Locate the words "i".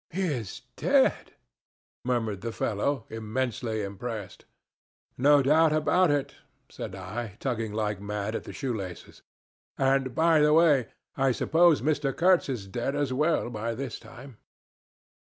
6.95-7.37, 11.15-11.31